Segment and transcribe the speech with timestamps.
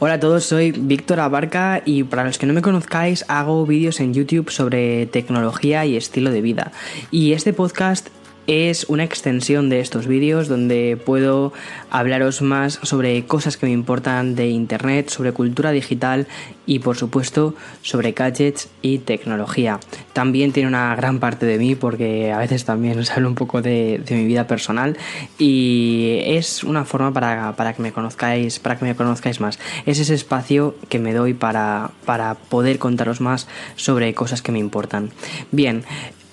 [0.00, 3.98] Hola a todos, soy Víctor Abarca y para los que no me conozcáis hago vídeos
[3.98, 6.70] en YouTube sobre tecnología y estilo de vida.
[7.10, 8.06] Y este podcast
[8.48, 11.52] es una extensión de estos vídeos donde puedo
[11.90, 16.26] hablaros más sobre cosas que me importan de Internet, sobre cultura digital
[16.64, 19.80] y por supuesto sobre gadgets y tecnología.
[20.14, 23.60] También tiene una gran parte de mí porque a veces también os hablo un poco
[23.60, 24.96] de, mi vida personal
[25.38, 29.58] y es una forma para, para, que me conozcáis, para que me conozcáis más.
[29.84, 33.46] Es ese espacio que me doy para, para poder contaros más
[33.76, 35.10] sobre cosas que me importan.
[35.52, 35.84] Bien,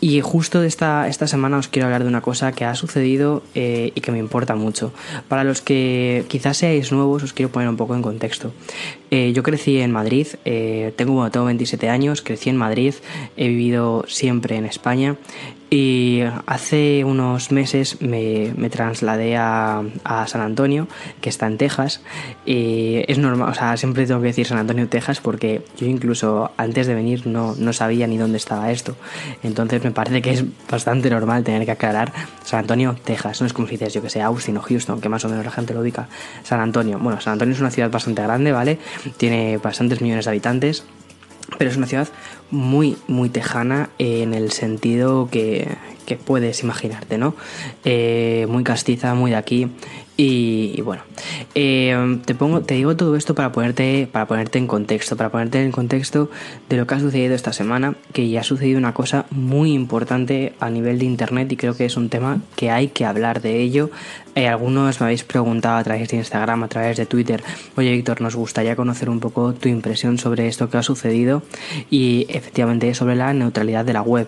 [0.06, 3.42] y justo de esta, esta semana os quiero hablar de una cosa que ha sucedido
[3.56, 4.94] eh, y que me importa mucho.
[5.28, 8.54] Para los que quizás seáis nuevos, os quiero poner un poco en contexto.
[9.10, 12.94] Eh, yo crecí en Madrid, eh, tengo, tengo 27 años, crecí en Madrid,
[13.36, 15.16] he vivido siempre en España
[15.70, 19.84] y hace unos meses me, trasladé a,
[20.28, 20.88] San Antonio,
[21.22, 22.02] que está en Texas.
[22.46, 26.52] Y es normal, o sea, siempre tengo que decir San Antonio, Texas, porque yo incluso
[26.58, 28.96] antes de venir no, no sabía ni dónde estaba esto.
[29.44, 32.14] Entonces me parece que es bastante normal tener que aclarar
[32.44, 33.42] San Antonio, Texas.
[33.42, 35.44] No es como si dices, yo que sé, Austin o Houston, que más o menos
[35.44, 36.08] la gente lo ubica.
[36.44, 37.00] San Antonio.
[37.00, 38.78] Bueno, San Antonio es una ciudad bastante grande, ¿vale?
[39.18, 40.86] Tiene bastantes millones de habitantes
[41.58, 42.08] pero es una ciudad
[42.56, 45.68] muy, muy tejana en el sentido que,
[46.24, 47.36] puedes imaginarte, ¿no?
[47.84, 49.70] Eh, muy castiza, muy de aquí.
[50.18, 51.04] Y, bueno,
[51.56, 55.62] eh, te pongo, te digo todo esto para ponerte, para ponerte en contexto, para ponerte
[55.62, 56.30] en contexto
[56.70, 60.54] de lo que ha sucedido esta semana, que ya ha sucedido una cosa muy importante
[60.62, 63.60] a nivel de internet y creo que es un tema que hay que hablar de
[63.60, 63.92] ello.
[64.36, 67.44] Eh, algunos me habéis preguntado a través de Instagram, a través de Twitter,
[67.76, 71.44] oye Víctor, nos gustaría conocer un poco tu impresión sobre esto que ha sucedido
[71.90, 74.28] y efectivamente sobre la neutralidad de la web.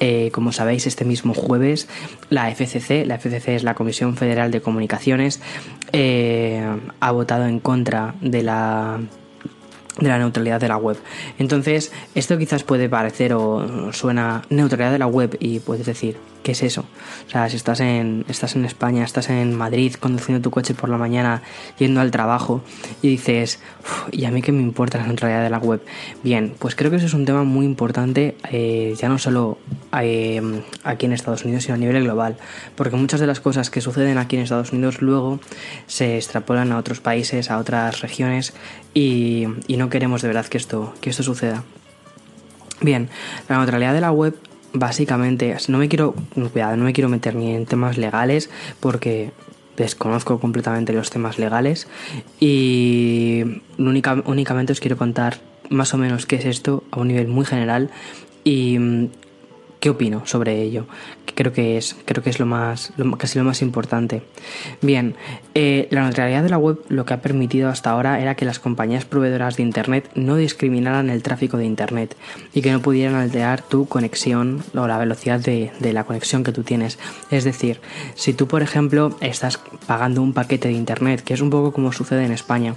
[0.00, 1.88] Eh, como sabéis, este mismo jueves
[2.28, 5.40] la FCC, la FCC es la Comisión Federal de Comunicaciones,
[5.92, 6.62] eh,
[7.00, 9.00] ha votado en contra de la
[9.98, 10.96] de la neutralidad de la web.
[11.38, 16.52] Entonces, esto quizás puede parecer o suena neutralidad de la web y puedes decir, ¿qué
[16.52, 16.84] es eso?
[17.26, 20.88] O sea, si estás en, estás en España, estás en Madrid conduciendo tu coche por
[20.88, 21.42] la mañana,
[21.78, 22.62] yendo al trabajo
[23.02, 23.58] y dices,
[24.12, 25.82] ¿y a mí qué me importa la neutralidad de la web?
[26.22, 29.58] Bien, pues creo que eso es un tema muy importante, eh, ya no solo
[30.00, 32.36] eh, aquí en Estados Unidos, sino a nivel global,
[32.76, 35.40] porque muchas de las cosas que suceden aquí en Estados Unidos luego
[35.86, 38.52] se extrapolan a otros países, a otras regiones
[38.92, 41.64] y, y no queremos de verdad que esto, que esto suceda.
[42.82, 43.08] Bien,
[43.48, 44.36] la neutralidad de la web
[44.74, 46.14] básicamente, no me quiero,
[46.52, 49.30] cuidado, no me quiero meter ni en temas legales porque
[49.76, 51.88] desconozco completamente los temas legales
[52.38, 55.38] y únicamente os quiero contar
[55.70, 57.90] más o menos qué es esto a un nivel muy general
[58.44, 59.08] y mm,
[59.84, 60.86] qué opino sobre ello
[61.34, 64.22] creo que es, creo que es lo más, casi lo más importante.
[64.80, 65.14] Bien,
[65.54, 68.58] eh, la neutralidad de la web lo que ha permitido hasta ahora era que las
[68.58, 72.16] compañías proveedoras de Internet no discriminaran el tráfico de Internet
[72.52, 76.52] y que no pudieran alterar tu conexión o la velocidad de, de la conexión que
[76.52, 76.98] tú tienes.
[77.30, 77.80] Es decir,
[78.14, 81.92] si tú, por ejemplo, estás pagando un paquete de Internet, que es un poco como
[81.92, 82.74] sucede en España,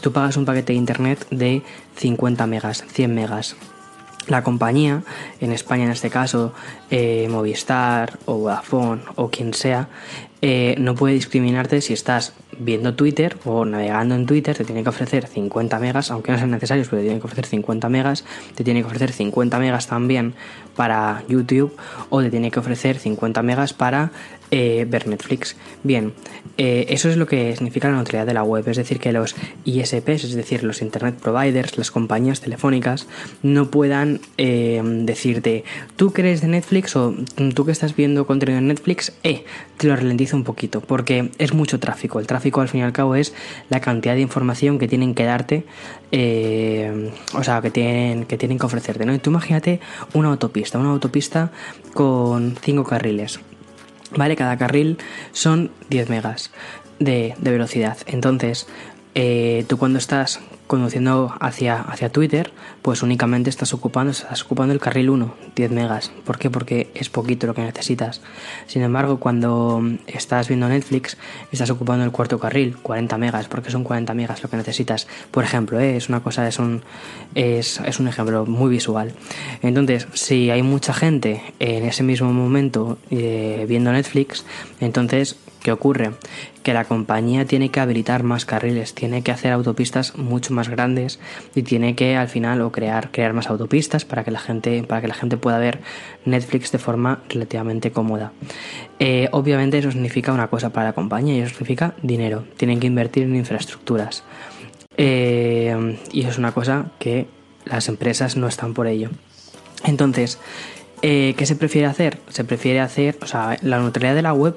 [0.00, 1.62] tú pagas un paquete de Internet de
[1.96, 3.56] 50 megas, 100 megas
[4.30, 5.02] la compañía,
[5.40, 6.52] en España en este caso,
[6.90, 9.88] eh, Movistar o Vodafone o quien sea,
[10.42, 14.88] eh, no puede discriminarte si estás viendo Twitter o navegando en Twitter, te tiene que
[14.88, 18.24] ofrecer 50 megas, aunque no sean necesarios, pero te tiene que ofrecer 50 megas,
[18.54, 20.34] te tiene que ofrecer 50 megas también
[20.76, 21.76] para YouTube
[22.08, 24.12] o te tiene que ofrecer 50 megas para
[24.50, 25.56] eh, ver Netflix.
[25.82, 26.12] Bien,
[26.56, 29.34] eh, eso es lo que significa la neutralidad de la web, es decir, que los
[29.64, 33.06] ISPs, es decir, los Internet Providers, las compañías telefónicas,
[33.42, 35.64] no puedan eh, decirte,
[35.96, 37.14] tú que eres de Netflix o
[37.54, 39.44] tú que estás viendo contenido en Netflix, eh,
[39.76, 42.20] te lo ralentizo un poquito, porque es mucho tráfico.
[42.20, 43.32] El tráfico al fin y al cabo es
[43.70, 45.64] la cantidad de información que tienen que darte,
[46.12, 49.06] o sea, que tienen, que tienen que ofrecerte.
[49.06, 49.14] ¿no?
[49.14, 49.80] Y tú imagínate
[50.12, 51.52] una autopista, una autopista
[51.94, 53.40] con cinco carriles
[54.16, 54.36] ¿vale?
[54.36, 54.98] Cada carril
[55.32, 56.50] son 10 megas
[56.98, 57.98] de, velocidad.
[58.06, 58.66] Entonces,
[59.14, 64.78] eh, tú cuando estás conduciendo hacia, hacia Twitter, pues únicamente estás ocupando, estás ocupando el
[64.78, 66.12] carril 1, 10 megas.
[66.24, 66.48] ¿Por qué?
[66.48, 68.20] Porque es poquito lo que necesitas.
[68.68, 71.16] Sin embargo, cuando estás viendo Netflix,
[71.50, 75.08] estás ocupando el cuarto carril, 40 megas, porque son 40 megas lo que necesitas.
[75.32, 75.96] Por ejemplo, ¿eh?
[75.96, 76.82] es una cosa, es un,
[77.34, 79.12] es, un ejemplo muy visual.
[79.62, 84.44] Entonces, si hay mucha gente en ese mismo momento eh, viendo Netflix,
[84.78, 86.12] entonces ¿Qué ocurre?
[86.62, 91.20] Que la compañía tiene que habilitar más carriles, tiene que hacer autopistas mucho más grandes
[91.54, 95.02] y tiene que al final o crear, crear más autopistas para que la gente, para
[95.02, 95.80] que la gente pueda ver
[96.24, 98.32] Netflix de forma relativamente cómoda.
[98.98, 102.44] Eh, obviamente eso significa una cosa para la compañía y eso significa dinero.
[102.56, 104.24] Tienen que invertir en infraestructuras.
[104.96, 107.26] Eh, y es una cosa que
[107.64, 109.10] las empresas no están por ello.
[109.84, 110.38] Entonces,
[111.02, 112.18] eh, ¿qué se prefiere hacer?
[112.28, 114.56] Se prefiere hacer, o sea, la neutralidad de la web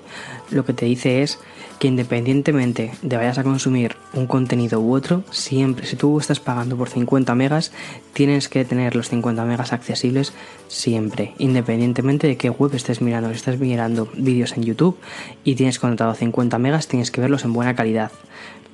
[0.52, 1.40] lo que te dice es
[1.80, 6.78] que independientemente de vayas a consumir un contenido u otro, siempre, si tú estás pagando
[6.78, 7.72] por 50 megas,
[8.14, 10.34] tienes que tener los 50 megas accesibles
[10.68, 13.30] siempre, independientemente de qué web estés mirando.
[13.30, 14.98] Si estás mirando vídeos en YouTube
[15.44, 18.12] y tienes contratado 50 megas, tienes que verlos en buena calidad.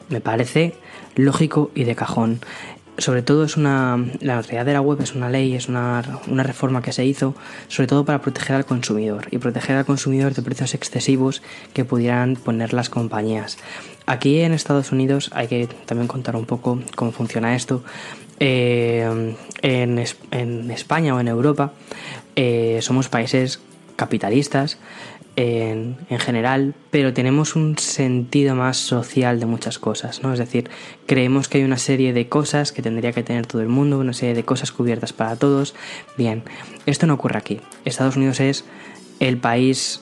[0.10, 0.76] Me parece
[1.16, 2.40] lógico y de cajón
[3.00, 6.44] sobre todo es una la neutralidad de la web es una ley, es una, una,
[6.44, 7.36] reforma que se hizo
[7.68, 11.42] sobre todo para proteger al consumidor y proteger al consumidor de precios excesivos
[11.74, 13.58] que pudieran poner las compañías.
[14.06, 17.84] Aquí en Estados Unidos hay que también contar un poco cómo funciona esto.
[18.40, 21.74] Eh, en, en, España o en Europa
[22.38, 23.60] eh, somos países
[23.98, 24.78] capitalistas
[25.40, 30.34] en, general, pero tenemos un sentido más social de muchas cosas, ¿no?
[30.34, 30.70] Es decir,
[31.06, 34.12] creemos que hay una serie de cosas que tendría que tener todo el mundo, una
[34.12, 35.76] serie de cosas cubiertas para todos.
[36.18, 36.44] Bien,
[36.86, 37.62] esto no ocurre aquí.
[37.86, 38.66] Estados Unidos es
[39.22, 40.02] el país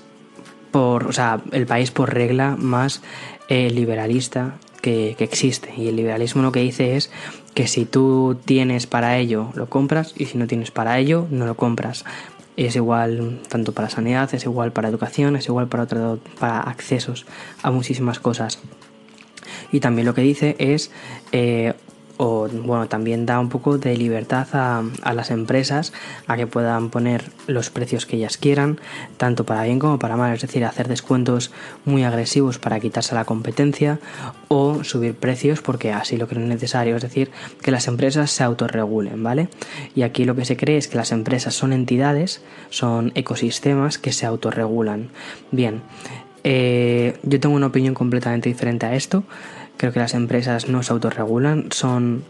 [0.71, 3.03] por, o sea, el país por regla más
[3.47, 5.71] eh, liberalista que, que, existe.
[5.77, 7.11] Y el liberalismo lo que dice es
[7.53, 11.45] que si tú tienes para ello, lo compras, y si no tienes para ello, no
[11.45, 12.05] lo compras
[12.65, 17.25] es igual tanto para sanidad, es igual para educación, es igual para, otro, para accesos
[17.61, 18.59] a muchísimas cosas.
[19.71, 20.91] Y también lo que dice es
[21.31, 21.73] eh,
[22.17, 25.93] o bueno, también da un poco de libertad a, las empresas
[26.25, 28.79] a que puedan poner los precios que ellas quieran,
[29.17, 31.51] tanto para bien como para mal, es decir, hacer descuentos
[31.85, 33.99] muy agresivos para quitarse la competencia
[34.47, 37.31] o subir precios porque así lo creen necesario, es decir,
[37.61, 39.49] que las empresas se autorregulen, ¿vale?
[39.95, 44.11] Y aquí lo que se cree es que las empresas son entidades, son ecosistemas que
[44.11, 45.09] se autorregulan.
[45.51, 45.81] Bien,
[46.43, 49.23] eh, yo tengo una opinión completamente diferente a esto.
[49.77, 52.23] Creo que las empresas no se autorregulan, son,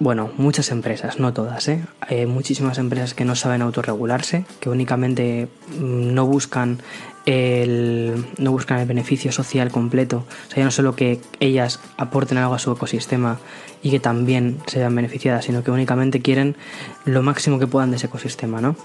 [0.00, 1.84] bueno, muchas empresas, no todas, ¿eh?
[2.00, 6.80] Hay muchísimas empresas que no saben autorregularse, que únicamente mm, no buscan
[7.26, 12.38] el, no buscan el beneficio social completo, o sea, ya no solo que ellas aporten
[12.38, 13.38] algo a su ecosistema
[13.82, 16.56] y que también se vean beneficiadas, sino que únicamente quieren
[17.04, 18.76] lo máximo que puedan de ese ecosistema, ¿no?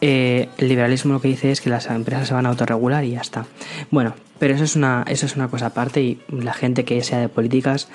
[0.00, 3.12] Eh, el liberalismo lo que dice es que las empresas se van a autorregular y
[3.12, 3.46] ya está.
[3.90, 7.20] Bueno, pero eso es una, eso es una cosa aparte y la gente que sea
[7.20, 7.88] de políticas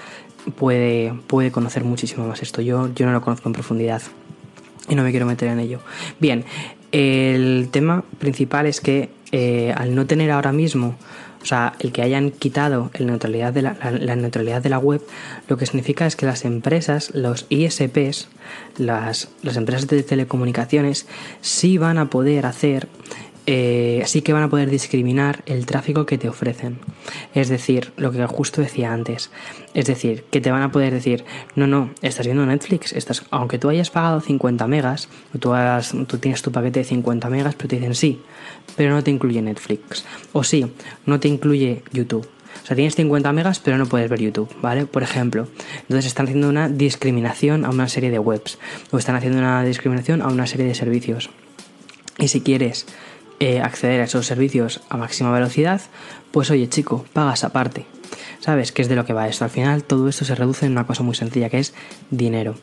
[0.56, 2.62] puede, puede conocer muchísimo más esto.
[2.62, 4.02] Yo, yo no lo conozco en profundidad
[4.88, 5.82] y no me quiero meter en ello.
[6.20, 6.46] Bien,
[6.92, 10.96] el tema principal es que eh, al no tener ahora mismo
[11.42, 15.02] o sea, el que hayan quitado la neutralidad, de la, web,
[15.48, 18.28] lo que significa es que las empresas, los ISPs,
[18.78, 21.08] las, las empresas de telecomunicaciones,
[21.42, 22.90] sí van a poder hacer
[23.52, 26.78] eh, sí que van a poder discriminar el tráfico que te ofrecen.
[27.34, 29.32] Es decir, lo que justo decía antes.
[29.74, 31.26] Es decir, que te van a poder decir,
[31.56, 35.10] no, no, estás viendo Netflix, estás, aunque tú hayas pagado 50 megas,
[35.40, 35.52] tú,
[36.06, 38.22] tú tienes tu paquete de 50 megas, pero te dicen sí,
[38.78, 40.06] pero no te incluye Netflix.
[40.32, 40.72] O sí,
[41.08, 42.30] no te incluye YouTube.
[42.64, 44.86] O sea, tienes 50 megas, pero no puedes ver YouTube, ¿vale?
[44.86, 45.48] Por ejemplo.
[45.82, 48.60] Entonces están haciendo una discriminación a una serie de webs.
[48.92, 51.32] O están haciendo una discriminación a una serie de servicios.
[52.20, 52.86] Y si quieres
[53.40, 55.82] eh, acceder a esos servicios a máxima velocidad,
[56.32, 57.86] pues oye chico, pagas aparte.
[58.40, 59.44] ¿Sabes qué es de lo que va esto?
[59.44, 61.74] Al final todo esto se reduce en una cosa muy sencilla que es
[62.10, 62.56] dinero.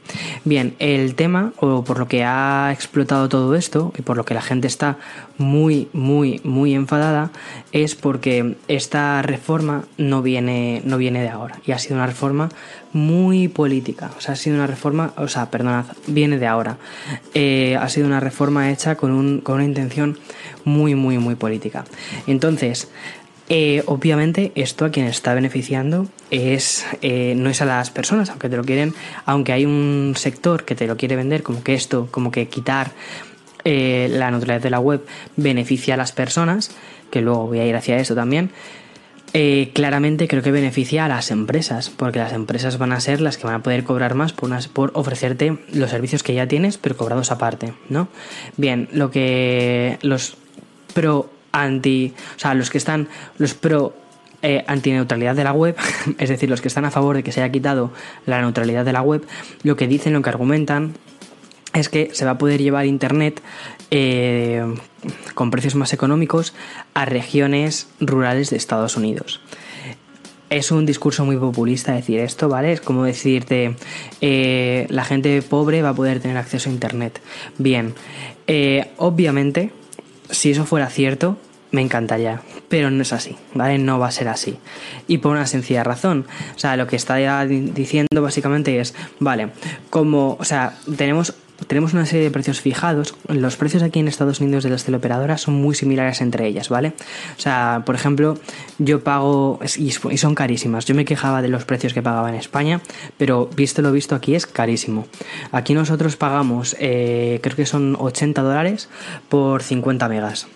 [0.44, 4.32] Bien, el tema, o por lo que ha explotado todo esto, y por lo que
[4.32, 4.96] la gente está
[5.36, 7.30] muy, muy, muy enfadada,
[7.72, 11.58] es porque esta reforma no viene, no viene de ahora.
[11.66, 12.48] Y ha sido una reforma
[12.94, 14.10] muy política.
[14.16, 16.78] O sea, ha sido una reforma, o sea, perdonad, viene de ahora.
[17.34, 20.18] Eh, ha sido una reforma hecha con, un, con una intención
[20.66, 21.84] muy, muy, muy política.
[22.26, 22.90] Entonces,
[23.48, 28.48] eh, obviamente esto a quien está beneficiando es eh, no es a las personas, aunque
[28.48, 28.92] te lo quieren,
[29.24, 32.90] aunque hay un sector que te lo quiere vender como que esto, como que quitar
[33.64, 35.06] eh, la neutralidad de la web
[35.36, 36.72] beneficia a las personas,
[37.10, 38.50] que luego voy a ir hacia eso también.
[39.74, 43.46] claramente creo que beneficia a las empresas, porque las empresas van a ser las que
[43.46, 47.30] van a poder cobrar más por, por ofrecerte los servicios que ya tienes, pero cobrados
[47.30, 48.08] aparte, ¿no?
[48.56, 50.36] Bien, lo que los
[50.96, 53.94] pro anti, o sea, los que están, los pro
[54.40, 55.76] eh, antineutralidad de la web,
[56.18, 57.92] es decir, los que están a favor de que se haya quitado
[58.24, 59.26] la neutralidad de la web,
[59.62, 60.94] lo que dicen, lo que argumentan
[61.74, 63.42] es que se va a poder llevar Internet
[63.90, 64.64] eh,
[65.34, 66.54] con precios más económicos
[66.94, 69.42] a regiones rurales de Estados Unidos.
[70.48, 72.72] Es un discurso muy populista decir esto, ¿vale?
[72.72, 73.76] Es como decirte,
[74.22, 77.20] eh, la gente pobre va a poder tener acceso a Internet.
[77.58, 77.92] Bien,
[78.96, 79.72] obviamente,
[80.30, 81.36] si eso fuera cierto,
[81.70, 83.78] me encantaría, pero no es así, ¿vale?
[83.78, 84.58] No va a ser así.
[85.06, 86.26] Y por una sencilla razón.
[86.54, 89.48] O sea, lo que está diciendo básicamente es, vale,
[89.90, 91.34] como, o sea, tenemos
[91.66, 93.14] tenemos una serie de precios fijados.
[93.28, 96.92] Los precios aquí en Estados Unidos de las teleoperadoras son muy similares entre ellas, ¿vale?
[97.36, 98.38] O sea, por ejemplo,
[98.78, 100.84] yo pago, y son carísimas.
[100.84, 102.80] Yo me quejaba de los precios que pagaba en España,
[103.16, 105.06] pero visto lo visto aquí es carísimo.
[105.52, 108.88] Aquí nosotros pagamos, eh, creo que son 80 dólares
[109.28, 110.46] por 50 megas.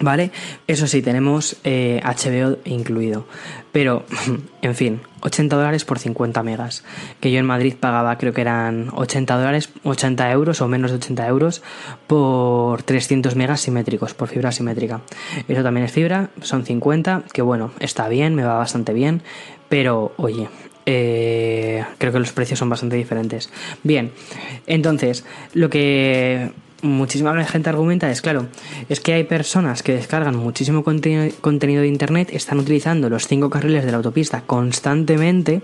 [0.00, 0.30] ¿Vale?
[0.68, 3.26] Eso sí, tenemos HBO eh, incluido.
[3.72, 4.04] Pero,
[4.62, 6.84] en fin, 80 dólares por 50 megas.
[7.20, 10.98] Que yo en Madrid pagaba, creo que eran 80 dólares, 80 euros o menos de
[10.98, 11.62] 80 euros
[12.06, 15.00] por 300 megas simétricos, por fibra simétrica.
[15.48, 19.22] Eso también es fibra, son 50, que bueno, está bien, me va bastante bien.
[19.68, 20.48] Pero, oye,
[20.86, 23.50] eh, creo que los precios son bastante diferentes.
[23.82, 24.12] Bien,
[24.66, 26.52] entonces, lo que
[26.82, 28.46] muchísima gente argumenta es, claro,
[28.88, 33.84] es que hay personas que descargan muchísimo contenido de Internet, están utilizando los cinco carriles
[33.84, 35.62] de la autopista constantemente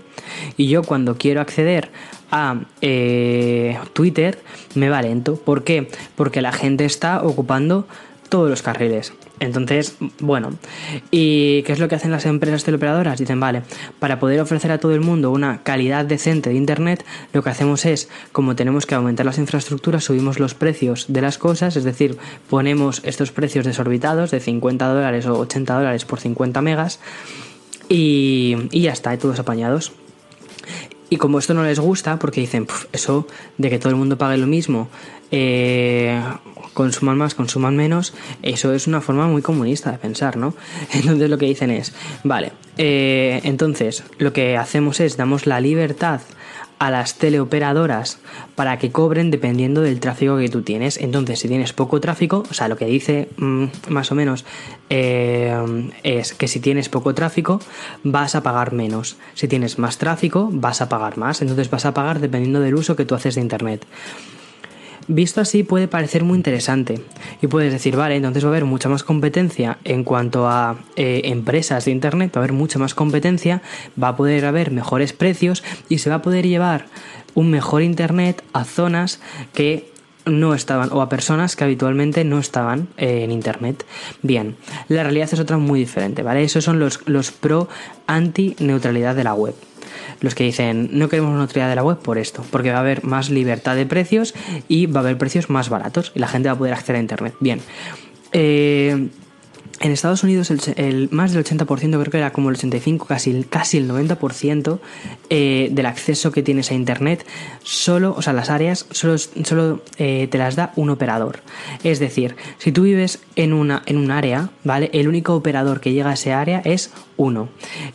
[0.57, 1.89] y yo cuando quiero acceder
[2.31, 4.39] a eh, Twitter
[4.73, 5.35] me va lento.
[5.35, 5.89] ¿Por qué?
[6.15, 7.87] Porque la gente está ocupando
[8.29, 9.13] todos los carriles.
[9.39, 10.53] Entonces, bueno,
[11.11, 13.19] ¿y qué es lo que hacen las empresas teleoperadoras?
[13.19, 13.63] Dicen, vale,
[13.99, 17.85] para poder ofrecer a todo el mundo una calidad decente de Internet, lo que hacemos
[17.85, 22.17] es, como tenemos que aumentar las infraestructuras, subimos los precios de las cosas, es decir,
[22.49, 26.99] ponemos estos precios desorbitados de 50 dólares o 80 dólares por 50 megas
[27.89, 29.91] y, ya está, todos apañados.
[31.09, 34.37] Y como esto no les gusta, porque dicen, eso de que todo el mundo pague
[34.37, 34.89] lo mismo,
[35.31, 36.19] eh,
[36.73, 40.53] consuman más, consuman menos, eso es una forma muy comunista de pensar, ¿no?
[40.93, 41.93] Entonces lo que dicen es,
[42.23, 46.21] vale, eh, entonces lo que hacemos es, damos la libertad
[46.79, 48.19] a las teleoperadoras
[48.55, 50.97] para que cobren dependiendo del tráfico que tú tienes.
[50.97, 54.45] Entonces, si tienes poco tráfico, o sea, lo que dice mm, más o menos
[54.89, 55.55] eh,
[56.03, 57.59] es que si tienes poco tráfico,
[58.03, 59.17] vas a pagar menos.
[59.33, 61.41] Si tienes más tráfico, vas a pagar más.
[61.41, 63.85] Entonces vas a pagar dependiendo del uso que tú haces de Internet.
[65.07, 66.99] Visto así puede parecer muy interesante
[67.41, 71.21] y puedes decir, vale, entonces va a haber mucha más competencia en cuanto a eh,
[71.25, 73.61] empresas de Internet, va a haber mucha más competencia,
[74.01, 76.87] va a poder haber mejores precios y se va a poder llevar
[77.35, 79.19] un mejor Internet a zonas
[79.53, 79.91] que
[80.25, 83.85] no estaban o a personas que habitualmente no estaban eh, en internet.
[84.23, 84.55] Bien,
[84.87, 86.43] la realidad es otra muy diferente, ¿vale?
[86.43, 87.69] Esos son los, los pro
[88.07, 89.53] anti neutralidad de la web
[90.21, 92.81] los que dicen no queremos una neutralidad de la web por esto, porque va a
[92.81, 94.33] haber más libertad de precios
[94.67, 96.99] y va a haber precios más baratos y la gente va a poder acceder a
[96.99, 97.35] Internet.
[97.39, 97.59] Bien.
[98.31, 99.07] Eh,
[99.79, 103.77] en Estados Unidos el, más del 80%, creo que era como el 85%, casi, casi
[103.77, 104.79] el 90%
[105.29, 107.25] eh, del acceso que tienes a Internet,
[107.63, 111.41] solo, o sea, las áreas, solo, solo eh, te las da un operador.
[111.83, 114.89] Es decir, si tú vives en, una, en un área, ¿vale?
[114.93, 117.49] El único operador que llega a ese área es uno.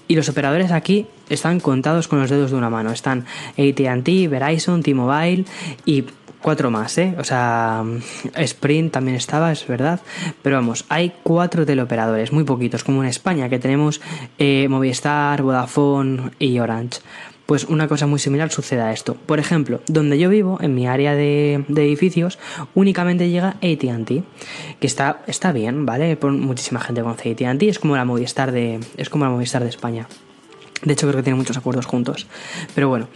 [0.08, 2.90] Y los operadores aquí están contados con los dedos de una mano.
[2.90, 5.44] Están ATT, Verizon, T-Mobile
[5.84, 6.04] y
[6.40, 7.14] cuatro más, ¿eh?
[7.18, 7.85] O sea,
[8.35, 10.00] Sprint también estaba, es verdad.
[10.42, 14.00] Pero vamos, hay cuatro teleoperadores, muy poquitos, como en España, que tenemos
[14.38, 17.00] eh, Movistar, Vodafone y Orange.
[17.47, 19.14] Pues una cosa muy similar sucede a esto.
[19.14, 22.38] Por ejemplo, donde yo vivo, en mi área de, edificios,
[22.75, 24.23] únicamente llega ATT,
[24.78, 26.16] que está, está bien, ¿vale?
[26.16, 28.78] Por muchísima gente conoce ATT, es como la Movistar de.
[28.97, 30.06] Es como la Movistar de España.
[30.85, 32.28] De hecho, creo que tiene muchos acuerdos juntos.
[32.75, 33.09] Pero bueno.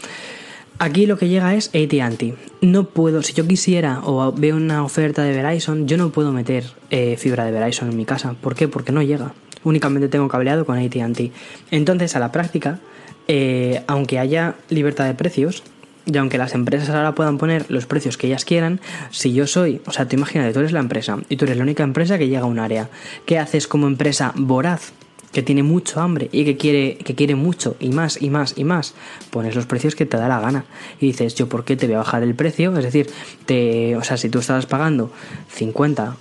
[0.78, 2.34] Aquí lo que llega es ATT.
[2.60, 6.64] No puedo, si yo quisiera o veo una oferta de Verizon, yo no puedo meter
[6.90, 8.34] eh, fibra de Verizon en mi casa.
[8.34, 8.66] ¿Por qué?
[8.66, 9.32] Porque no llega.
[9.62, 11.30] Únicamente tengo cableado con ATT.
[11.70, 12.80] Entonces, a la práctica,
[13.28, 15.62] eh, aunque haya libertad de precios,
[16.06, 19.80] y aunque las empresas ahora puedan poner los precios que ellas quieran, si yo soy,
[19.86, 22.28] o sea, tú imagínate, tú eres la empresa y tú eres la única empresa que
[22.28, 22.90] llega a un área.
[23.24, 24.92] ¿Qué haces como empresa voraz?
[25.34, 28.64] Que tiene mucho hambre y que quiere, que quiere mucho y más y más y
[28.64, 28.94] más,
[29.30, 30.64] pones los precios que te da la gana.
[31.00, 33.10] Y dices, yo por qué te voy a bajar el precio, es decir,
[33.44, 35.10] te, o sea, si tú estabas pagando
[35.48, 36.16] 50,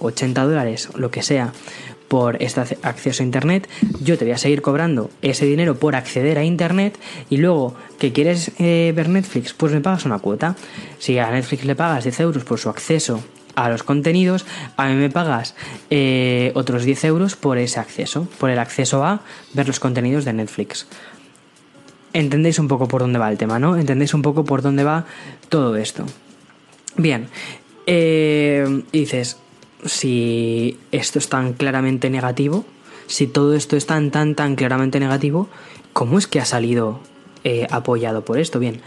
[0.00, 1.52] 80 eh, dólares, lo que sea,
[2.08, 3.68] por este acceso a Internet,
[4.00, 6.98] yo te voy a seguir cobrando ese dinero por acceder a Internet
[7.30, 10.56] y luego que quieres eh, ver Netflix, pues me pagas una cuota.
[10.98, 13.22] Si a Netflix le pagas 10 euros por su acceso
[13.56, 14.46] a los contenidos,
[14.76, 15.54] a mí me pagas
[15.90, 19.22] eh, otros 10 euros por ese acceso, por el acceso a
[19.54, 20.86] ver los contenidos de Netflix.
[22.12, 23.76] Entendéis un poco por dónde va el tema, ¿no?
[23.76, 25.06] Entendéis un poco por dónde va
[25.48, 26.04] todo esto.
[26.96, 27.28] Bien,
[27.86, 29.38] eh, dices,
[29.84, 32.64] si esto es tan claramente negativo,
[33.06, 35.48] si todo esto es tan, tan, tan claramente negativo,
[35.92, 37.00] ¿cómo es que ha salido
[37.44, 38.58] eh, apoyado por esto?
[38.58, 38.80] Bien,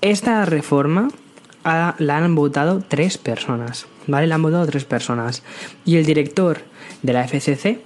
[0.00, 1.08] esta reforma
[1.64, 4.26] la han votado tres personas, ¿vale?
[4.26, 5.42] Le han votado tres personas.
[5.84, 6.58] Y el director
[7.02, 7.80] de la FCC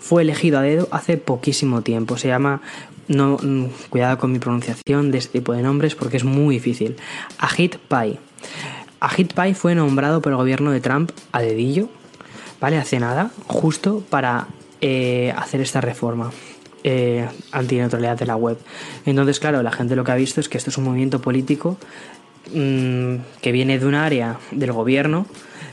[0.00, 2.16] fue elegido a dedo hace poquísimo tiempo.
[2.16, 2.62] Se llama,
[3.08, 6.96] no, mm, cuidado con mi pronunciación de este tipo de nombres porque es muy difícil.
[7.38, 8.18] Ajit Pai.
[9.00, 11.88] Ajit Pai fue nombrado por el gobierno de Trump a dedillo,
[12.60, 12.78] ¿vale?
[12.78, 14.48] Hace nada, justo para
[14.80, 16.30] eh, hacer esta reforma.
[16.88, 18.58] Eh, antineutralidad de la web.
[19.06, 21.78] Entonces, claro, la gente lo que ha visto es que esto es un movimiento político
[22.52, 25.26] mm, que viene de un área del gobierno,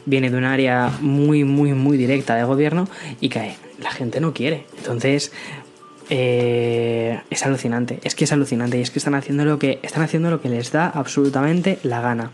[0.05, 2.87] viene de un área muy, muy, muy directa del gobierno
[3.21, 4.65] y que la gente no quiere.
[4.77, 5.31] Entonces,
[6.09, 10.03] eh, es alucinante, es que es alucinante y es que están haciendo lo que están
[10.03, 12.31] haciendo lo que les da absolutamente la gana.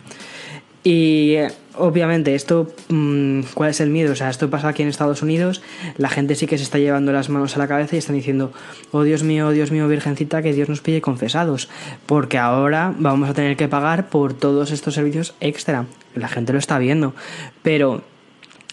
[0.84, 1.36] Y
[1.76, 4.14] obviamente esto, mm, ¿cuál es el miedo?
[4.14, 5.62] O sea, esto pasa aquí en Estados Unidos,
[5.98, 8.54] la gente sí que se está llevando las manos a la cabeza y están diciendo,
[8.92, 11.70] oh Dios mío, oh Dios mío, Virgencita, que Dios nos pille confesados,
[12.06, 15.86] porque ahora vamos a tener que pagar por todos estos servicios extra.
[16.16, 17.14] La gente lo está viendo,
[17.62, 18.02] pero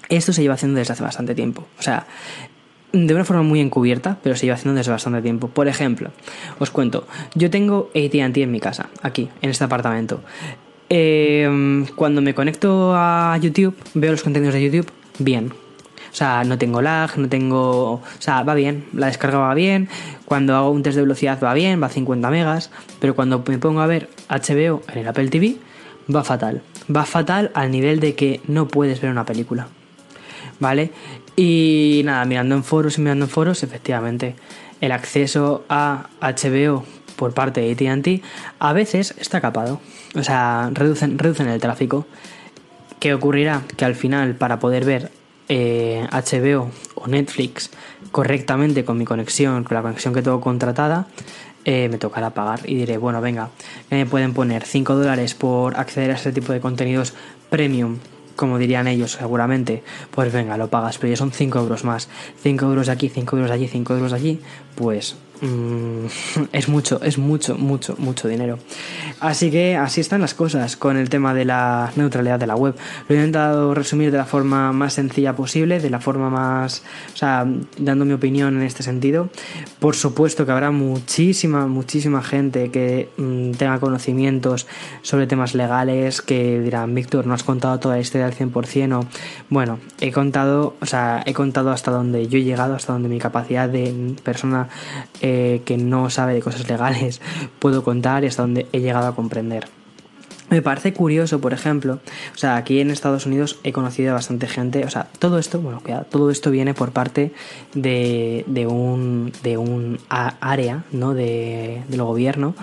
[0.08, 1.66] esto se lleva haciendo desde hace bastante tiempo.
[1.78, 2.06] O sea,
[2.92, 5.48] de una forma muy encubierta, pero se lleva haciendo desde bastante tiempo.
[5.48, 6.12] Por ejemplo,
[6.58, 10.20] os cuento, yo tengo ATT en mi casa, aquí, en este apartamento.
[10.88, 15.52] Eh, cuando me conecto a YouTube, veo los contenidos de YouTube bien.
[16.10, 17.92] O sea, no tengo lag, no tengo...
[17.94, 19.88] O sea, va bien, la descarga va bien,
[20.24, 23.58] cuando hago un test de velocidad va bien, va a 50 megas, pero cuando me
[23.58, 25.56] pongo a ver HBO en el Apple TV,
[26.14, 26.62] va fatal.
[26.94, 29.68] Va fatal al nivel de que no puedes ver una película.
[30.58, 30.90] ¿Vale?
[31.36, 34.36] Y nada, mirando en foros y mirando en foros, efectivamente,
[34.80, 36.84] el acceso a HBO
[37.16, 38.24] por parte de ATT
[38.58, 39.80] a veces está capado.
[40.16, 42.06] O sea, reducen, reducen el tráfico.
[42.98, 43.62] ¿Qué ocurrirá?
[43.76, 45.10] Que al final, para poder ver
[45.48, 47.70] eh, HBO o Netflix
[48.10, 51.06] correctamente con mi conexión, con la conexión que tengo contratada,
[51.64, 53.50] eh, me tocará pagar y diré, bueno, venga,
[53.90, 57.12] me pueden poner 5 dólares por acceder a ese tipo de contenidos
[57.50, 57.98] premium
[58.36, 62.08] como dirían ellos seguramente, pues venga, lo pagas, pero ya son 5 euros más.
[62.42, 64.40] 5 euros de aquí, 5 euros de allí, 5 euros de allí,
[64.74, 66.06] pues Mm,
[66.52, 68.58] es mucho, es mucho, mucho, mucho dinero.
[69.20, 72.74] Así que así están las cosas con el tema de la neutralidad de la web.
[73.08, 77.16] Lo he intentado resumir de la forma más sencilla posible, de la forma más, o
[77.16, 77.46] sea,
[77.78, 79.28] dando mi opinión en este sentido.
[79.78, 84.66] Por supuesto que habrá muchísima, muchísima gente que mm, tenga conocimientos
[85.02, 89.06] sobre temas legales, que dirán, Víctor, no has contado toda la historia al 100% o,
[89.50, 93.18] bueno, he contado, o sea, he contado hasta donde yo he llegado, hasta donde mi
[93.18, 94.68] capacidad de persona
[95.64, 97.20] que no sabe de cosas legales
[97.58, 99.68] puedo contar y hasta donde he llegado a comprender.
[100.48, 101.98] Me parece curioso, por ejemplo,
[102.32, 105.60] o sea, aquí en Estados Unidos he conocido a bastante gente, o sea, todo esto,
[105.60, 107.32] bueno, todo esto viene por parte
[107.74, 111.14] de, de un, de un área, ¿no?
[111.14, 112.54] De, del gobierno,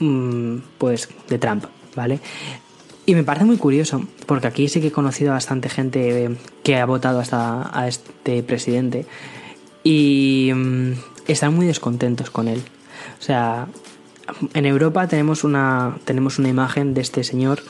[0.00, 1.64] mm, pues, de Trump,
[1.96, 2.20] ¿vale?
[3.06, 6.76] Y me parece muy curioso, porque aquí sí que he conocido a bastante gente que
[6.76, 9.06] ha votado hasta a este presidente.
[9.82, 10.92] Y, mm,
[11.26, 12.62] están muy descontentos con él.
[13.18, 13.68] O sea,
[14.54, 17.60] en Europa tenemos una, tenemos una imagen de este señor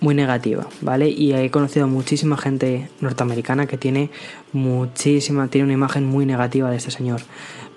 [0.00, 1.08] muy negativa, ¿vale?
[1.08, 4.10] Y he conocido muchísima gente norteamericana que tiene
[4.52, 7.20] muchísima, tiene una imagen muy negativa de este señor.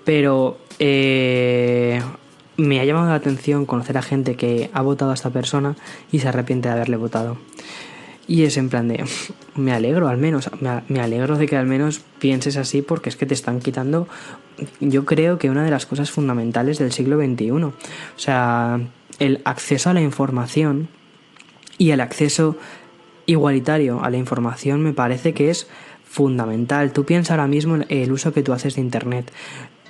[0.04, 2.00] Pero eh,
[2.56, 5.76] me ha llamado la atención conocer a gente que ha votado a esta persona
[6.10, 7.38] y se arrepiente de haberle votado.
[8.28, 9.04] Y es en plan de,
[9.54, 10.50] me alegro al menos,
[10.88, 14.08] me alegro de que al menos pienses así porque es que te están quitando,
[14.80, 17.50] yo creo que una de las cosas fundamentales del siglo XXI.
[17.50, 17.72] O
[18.16, 18.80] sea,
[19.18, 20.88] el acceso a la información
[21.78, 22.56] y el acceso
[23.26, 25.68] igualitario a la información me parece que es
[26.04, 26.92] fundamental.
[26.92, 29.32] Tú piensas ahora mismo el uso que tú haces de Internet.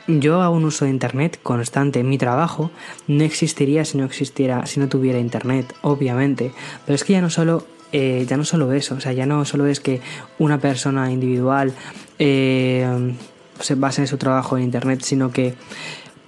[0.08, 2.04] Yo hago un uso de internet constante.
[2.04, 2.70] Mi trabajo
[3.08, 6.52] no existiría si no existiera, si no tuviera internet, obviamente.
[6.84, 9.44] Pero es que ya no solo eh, ya no solo eso, o sea, ya no
[9.44, 10.00] solo es que
[10.38, 11.72] una persona individual
[12.18, 13.14] eh,
[13.60, 15.54] se base en su trabajo en Internet, sino que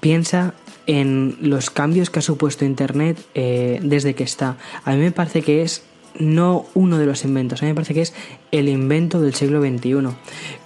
[0.00, 0.54] piensa
[0.86, 4.56] en los cambios que ha supuesto Internet eh, desde que está.
[4.84, 5.82] A mí me parece que es
[6.18, 8.14] no uno de los inventos, a mí me parece que es
[8.50, 10.16] el invento del siglo XXI.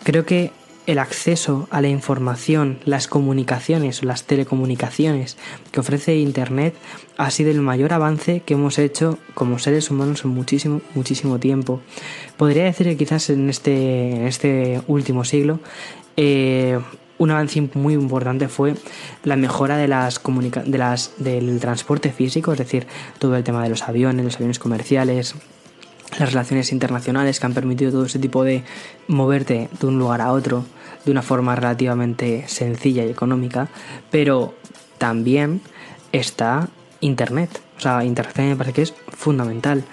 [0.05, 0.52] Creo que
[0.87, 5.37] el acceso a la información, las comunicaciones, las telecomunicaciones
[5.70, 6.74] que ofrece Internet
[7.16, 11.81] ha sido el mayor avance que hemos hecho como seres humanos en muchísimo, muchísimo tiempo.
[12.37, 15.61] Podría decir que quizás en este, en este último siglo
[16.16, 16.79] eh,
[17.18, 18.75] un avance muy importante fue
[19.22, 22.87] la mejora de las de las del transporte físico, es decir,
[23.18, 25.35] todo el tema de los aviones, los aviones comerciales,
[26.18, 28.64] las relaciones internacionales que han permitido todo ese tipo de
[29.07, 30.64] moverte de un lugar a otro
[31.05, 33.68] de una forma relativamente sencilla y económica,
[34.11, 34.55] pero
[34.98, 35.61] también
[36.12, 36.68] está
[37.02, 37.60] Internet.
[37.76, 39.84] O sea, Internet me parece que es fundamental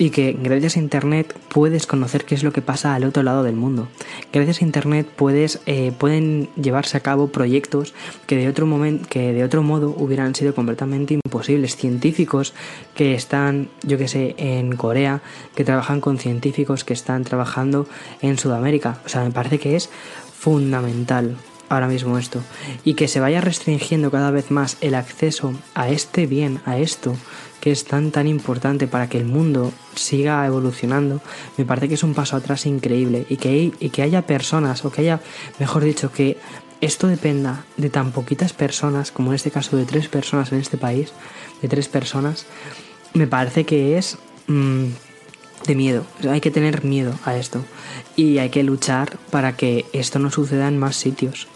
[0.00, 3.42] y que gracias a Internet puedes conocer qué es lo que pasa al otro lado
[3.42, 3.88] del mundo.
[4.32, 7.92] Gracias a Internet puedes, eh, pueden llevarse a cabo proyectos
[8.26, 11.76] que de, otro momento, que de otro modo hubieran sido completamente imposibles.
[11.76, 12.54] Científicos
[12.94, 15.20] que están, yo que sé, en Corea,
[15.54, 17.86] que trabajan con científicos que están trabajando
[18.22, 19.00] en Sudamérica.
[19.04, 19.90] O sea, me parece que es
[20.32, 21.36] fundamental
[21.70, 22.42] ahora mismo esto.
[22.84, 27.16] Y que se vaya restringiendo cada vez más el acceso a este bien, a esto,
[27.60, 31.22] que es tan tan importante para que el mundo siga evolucionando,
[31.56, 34.90] me parece que es un paso atrás increíble y que, y que haya personas, o
[34.90, 35.20] que haya,
[35.58, 36.38] mejor dicho, que
[36.80, 40.76] esto dependa de tan poquitas personas, como en este caso de tres personas en este
[40.76, 41.12] país,
[41.62, 42.46] de tres personas,
[43.12, 44.86] me parece que es mm,
[45.66, 46.04] de miedo.
[46.28, 47.62] hay que tener miedo a esto
[48.16, 51.48] y hay que luchar para que esto no suceda en más sitios.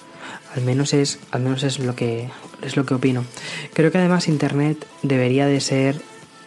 [0.54, 2.28] Al menos es, al menos es lo que
[2.62, 3.24] es lo que opino.
[3.72, 6.00] Creo que además Internet debería de ser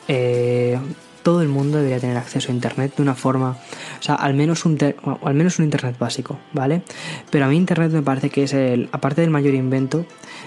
[0.08, 0.80] eh,
[1.28, 3.58] todo el mundo debería tener acceso a Internet de una forma,
[4.00, 4.78] o sea, al menos un,
[5.24, 6.84] al menos un Internet básico, ¿vale?
[7.30, 10.06] Pero a mí Internet me parece que es el, aparte del mayor invento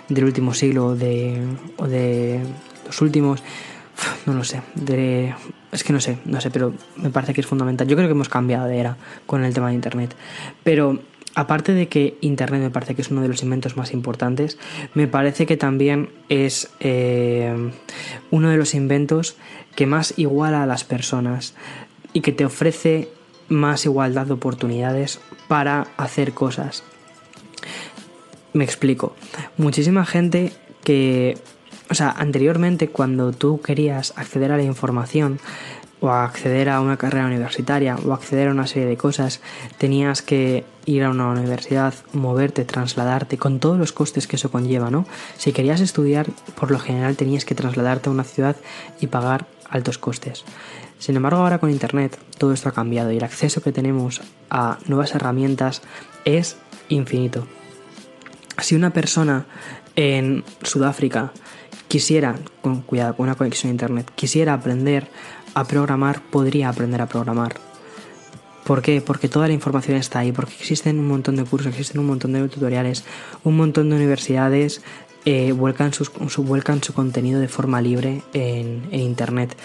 [0.08, 1.38] del último siglo de,
[1.76, 2.40] o de
[2.86, 3.42] los últimos,
[4.24, 4.62] no lo sé,
[5.70, 7.86] es que no sé, no sé, pero me parece que es fundamental.
[7.86, 8.96] Yo creo que hemos cambiado de era
[9.26, 10.16] con el tema de Internet,
[10.64, 10.98] pero
[11.34, 14.58] aparte de que Internet me parece que es uno de los inventos más importantes,
[14.94, 17.72] me parece que también es eh,
[18.30, 19.36] uno de los inventos
[19.74, 21.54] que más iguala a las personas
[22.12, 23.08] y que te ofrece
[23.48, 26.82] más igualdad de oportunidades para hacer cosas.
[28.52, 29.14] Me explico.
[29.56, 31.38] Muchísima gente que,
[31.88, 35.38] o sea, anteriormente cuando tú querías acceder a la información,
[36.00, 39.40] o acceder a una carrera universitaria o acceder a una serie de cosas,
[39.78, 44.90] tenías que ir a una universidad, moverte, trasladarte, con todos los costes que eso conlleva,
[44.90, 45.06] ¿no?
[45.36, 46.26] Si querías estudiar,
[46.58, 48.56] por lo general tenías que trasladarte a una ciudad
[49.00, 50.44] y pagar altos costes.
[50.98, 54.78] Sin embargo, ahora con Internet todo esto ha cambiado y el acceso que tenemos a
[54.86, 55.82] nuevas herramientas
[56.24, 56.56] es
[56.88, 57.46] infinito.
[58.58, 59.46] Si una persona
[59.96, 61.32] en Sudáfrica
[61.88, 65.08] quisiera, con cuidado, con una conexión a Internet, quisiera aprender
[65.54, 67.54] a programar, podría aprender a programar.
[68.64, 69.00] ¿Por qué?
[69.00, 72.32] Porque toda la información está ahí, porque existen un montón de cursos, existen un montón
[72.32, 73.04] de tutoriales,
[73.42, 74.82] un montón de universidades
[75.24, 79.56] eh, vuelcan, su, contenido de forma libre en, Internet.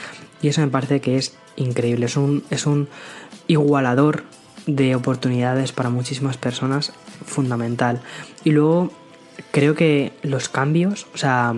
[0.42, 2.88] Y eso me parece que es increíble, es un, es un
[3.48, 4.24] igualador
[4.66, 6.92] de oportunidades para muchísimas personas
[7.26, 8.02] fundamental.
[8.44, 8.92] Y luego
[9.52, 11.54] creo que los cambios, o sea,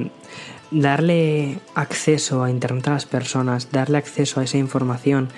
[0.72, 5.30] darle acceso a Internet a las personas, darle acceso a esa información,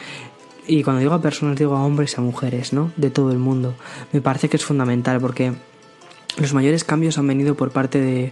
[0.68, 2.92] y cuando digo a personas digo a hombres y a mujeres, ¿no?
[2.96, 3.74] De todo el mundo,
[4.12, 5.54] me parece que es fundamental porque
[6.38, 8.32] los mayores cambios han venido por parte de,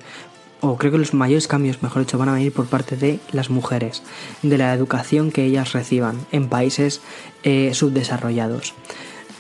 [0.62, 3.50] o creo que los mayores cambios, mejor dicho, van a venir por parte de las
[3.50, 4.04] mujeres,
[4.44, 7.02] de la educación que ellas reciban en países
[7.44, 8.76] eh, subdesarrollados.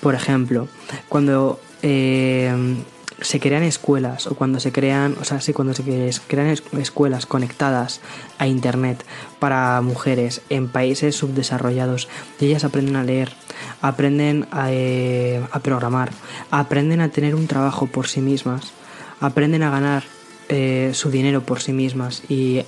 [0.01, 0.67] Por ejemplo,
[1.07, 2.51] cuando eh,
[3.21, 5.83] se crean escuelas o cuando se crean, o sea, sí, cuando se
[6.27, 7.99] crean escuelas conectadas
[8.37, 9.03] a internet
[9.39, 12.07] para mujeres en países subdesarrollados
[12.39, 13.33] ellas aprenden a leer,
[13.81, 16.11] aprenden a, eh, a programar,
[16.51, 18.71] aprenden a tener un trabajo por sí mismas,
[19.19, 20.03] aprenden a ganar
[20.49, 22.61] eh, su dinero por sí mismas y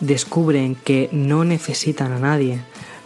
[0.00, 2.60] descubren que no necesitan a nadie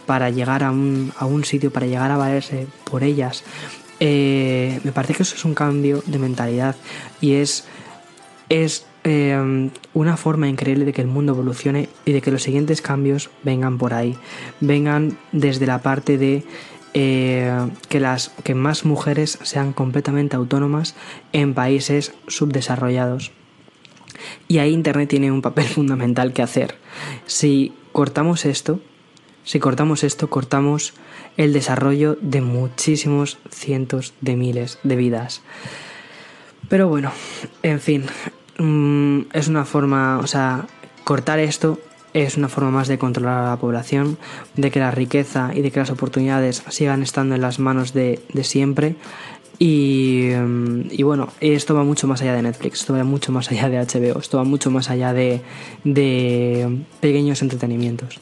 [0.05, 3.43] para llegar a un, a un sitio, para llegar a valerse por ellas,
[3.99, 6.75] eh, me parece que eso es un cambio de mentalidad
[7.21, 7.65] y es,
[8.49, 12.81] es eh, una forma increíble de que el mundo evolucione y de que los siguientes
[12.81, 14.17] cambios vengan por ahí,
[14.59, 16.43] vengan desde la parte de
[16.93, 17.51] eh,
[17.89, 20.95] que, las, que más mujeres sean completamente autónomas
[21.33, 23.31] en países subdesarrollados.
[24.47, 26.75] Y ahí Internet tiene un papel fundamental que hacer.
[27.25, 28.79] Si cortamos esto,
[29.43, 30.93] si cortamos esto, cortamos
[31.37, 35.41] el desarrollo de muchísimos cientos de miles de vidas.
[36.69, 37.11] Pero bueno,
[37.63, 38.05] en fin,
[38.57, 40.67] mm, es una forma, o sea,
[41.03, 41.79] cortar esto
[42.13, 44.17] es una forma más de controlar a la población,
[44.55, 48.21] de que la riqueza y de que las oportunidades sigan estando en las manos de,
[48.41, 48.95] siempre.
[49.59, 53.51] Y, mm, y, bueno, esto va mucho más allá de Netflix, esto va mucho más
[53.51, 55.41] allá de HBO, esto va mucho más allá de,
[55.83, 58.21] de pequeños entretenimientos.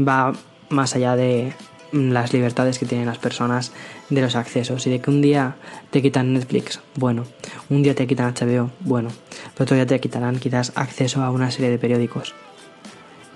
[0.00, 0.32] Va
[0.70, 1.52] más allá de
[1.92, 3.72] las libertades que tienen las personas
[4.10, 5.56] de los accesos y de que un día
[5.90, 7.24] te quitan Netflix, bueno,
[7.70, 9.10] un día te quitan HBO, bueno,
[9.54, 12.34] pero otro día te quitarán quizás acceso a una serie de periódicos.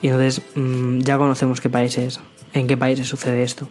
[0.03, 2.21] Y entonces mm, ya conocemos qué países,
[2.53, 3.69] en qué países sucede esto.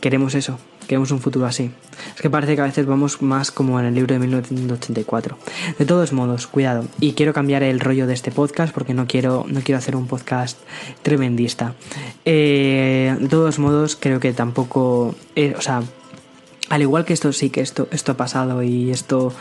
[0.00, 1.70] Queremos eso, queremos un futuro así.
[2.14, 5.38] Es que parece que a veces vamos más como en el libro de 1984.
[5.78, 6.84] De todos modos, cuidado.
[7.00, 10.06] Y quiero cambiar el rollo de este podcast porque no quiero, no quiero hacer un
[10.06, 10.58] podcast
[11.02, 11.74] tremendista.
[12.24, 15.14] Eh, de todos modos, creo que tampoco...
[15.34, 15.82] Eh, o sea,
[16.68, 19.32] al igual que esto sí que esto, esto ha pasado y esto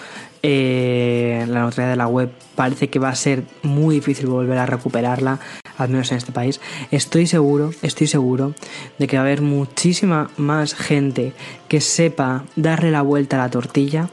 [0.47, 4.67] eh, la neutralidad de la web parece que va a ser muy difícil volver a
[4.67, 5.39] recuperarla,
[5.75, 6.61] al menos en este país.
[6.91, 8.53] Estoy seguro, estoy seguro
[8.99, 11.33] de que va a haber muchísima más gente
[11.67, 14.09] que sepa darle la vuelta a la tortilla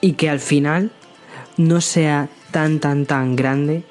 [0.00, 0.90] y que al final
[1.56, 3.84] no sea tan tan tan grande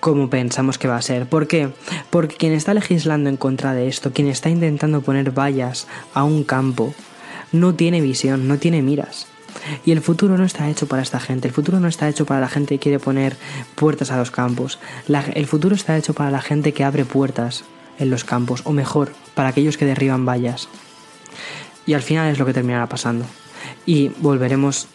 [0.00, 1.26] como pensamos que va a ser.
[1.26, 1.68] ¿Por qué?
[2.10, 6.42] Porque quien está legislando en contra de esto, quien está intentando poner vallas a un
[6.42, 6.92] campo,
[7.52, 9.28] no tiene visión, no tiene miras.
[9.84, 12.40] Y el futuro no está hecho para esta gente, el futuro no está hecho para
[12.40, 13.36] la gente que quiere poner
[13.74, 17.64] puertas a los campos, el futuro está hecho para la gente que abre puertas
[17.98, 20.68] en los campos, o mejor, para aquellos que derriban vallas.
[21.86, 23.24] Y al final es lo que terminará pasando.
[23.86, 24.88] Y volveremos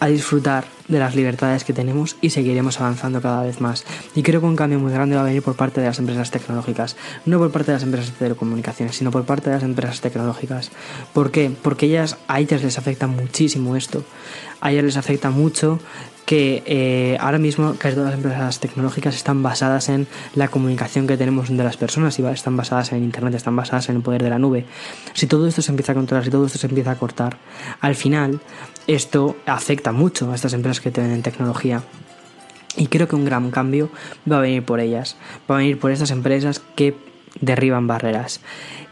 [0.00, 3.84] a disfrutar de las libertades que tenemos y seguiremos avanzando cada vez más.
[4.14, 6.30] Y creo que un cambio muy grande va a venir por parte de las empresas
[6.30, 10.00] tecnológicas, no por parte de las empresas de telecomunicaciones, sino por parte de las empresas
[10.00, 10.70] tecnológicas.
[11.12, 11.52] ¿Por qué?
[11.62, 14.02] Porque ellas, a ellas les afecta muchísimo esto.
[14.60, 15.78] A ellas les afecta mucho
[16.30, 21.16] que eh, ahora mismo casi todas las empresas tecnológicas están basadas en la comunicación que
[21.16, 24.30] tenemos entre las personas y están basadas en Internet, están basadas en el poder de
[24.30, 24.64] la nube.
[25.12, 27.36] Si todo esto se empieza a controlar, si todo esto se empieza a cortar,
[27.80, 28.38] al final
[28.86, 31.82] esto afecta mucho a estas empresas que tienen tecnología.
[32.76, 33.90] Y creo que un gran cambio
[34.30, 35.16] va a venir por ellas,
[35.50, 36.94] va a venir por estas empresas que
[37.40, 38.40] derriban barreras.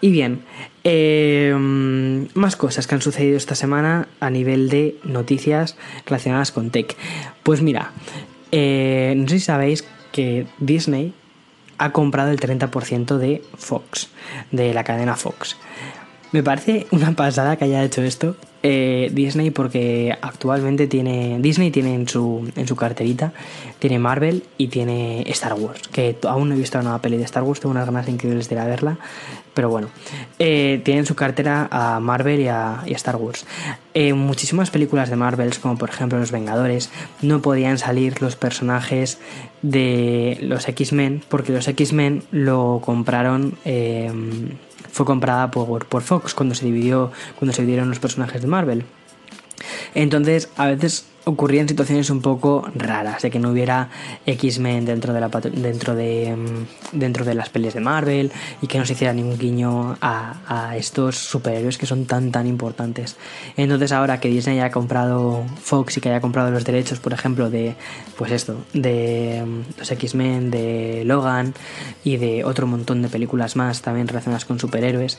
[0.01, 0.43] Y bien,
[0.91, 6.97] em, más cosas que han sucedido esta semana a nivel de noticias relacionadas con tech.
[7.43, 7.93] Pues mira,
[8.53, 11.13] eh, no sé si sabéis que Disney
[11.77, 14.09] ha comprado el 30% de Fox,
[14.51, 15.59] de la cadena Fox.
[16.33, 21.95] Me parece una pasada que haya hecho esto eh, Disney porque actualmente tiene Disney tiene
[21.95, 23.33] en su en su carterita
[23.79, 27.23] tiene Marvel y tiene Star Wars que aún no he visto una nueva peli de
[27.23, 28.99] Star Wars tengo unas ganas increíbles de ir a verla
[29.55, 29.91] pero bueno
[30.41, 33.47] eh, tiene en su cartera a Marvel y a, Star Wars.
[33.95, 36.91] Eh, muchísimas películas de Marvel como por ejemplo Los Vengadores
[37.23, 39.19] no podían salir los personajes
[39.63, 43.57] de los X-Men porque los X-Men lo compraron
[44.99, 48.85] fue comprada por, por Fox cuando se dividió, cuando se dividieron los personajes de Marvel.
[49.95, 53.91] Entonces, a veces ocurrían situaciones un poco raras de que no hubiera
[54.25, 55.21] X-Men dentro de
[55.53, 59.39] dentro de mm, dentro de las pelis de Marvel y que no se hiciera ningún
[59.39, 63.17] guiño a, a, estos superhéroes que son tan tan importantes.
[63.57, 67.51] Entonces ahora que Disney haya comprado Fox y que haya comprado los derechos por ejemplo
[67.51, 67.77] de
[68.17, 71.53] pues esto de mm, los X-Men de Logan
[72.05, 75.19] y de otro montón de películas más también relacionadas con superhéroes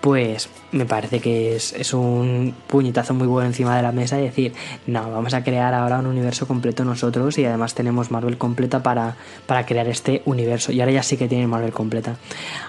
[0.00, 4.22] pues me parece que es, es un puñetazo muy bueno encima de la mesa y
[4.22, 4.52] decir
[4.86, 9.16] no vamos a crear ahora un universo completo nosotros y además tenemos Marvel completa para,
[9.46, 10.70] para crear este universo.
[10.70, 12.14] Y ahora ya sí que tiene Marvel completa.